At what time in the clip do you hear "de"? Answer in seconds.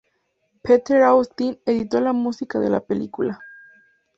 2.59-2.71